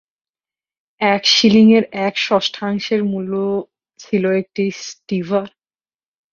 [1.01, 3.33] এক শিলিং-এর এক-ষষ্ঠাংশের মূল্য
[3.99, 5.47] ছিল একটি ষ্টীভার।